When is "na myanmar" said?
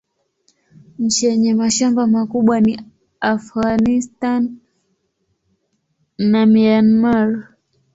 6.17-7.29